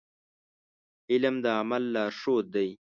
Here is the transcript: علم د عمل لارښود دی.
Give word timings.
علم 1.11 1.35
د 1.43 1.45
عمل 1.59 1.83
لارښود 1.93 2.45
دی. 2.55 2.69